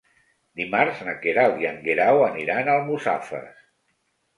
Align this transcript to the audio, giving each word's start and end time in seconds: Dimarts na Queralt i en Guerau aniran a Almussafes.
Dimarts 0.61 1.03
na 1.09 1.15
Queralt 1.27 1.63
i 1.67 1.69
en 1.75 1.79
Guerau 1.91 2.25
aniran 2.31 2.61
a 2.77 2.83
Almussafes. 2.83 3.67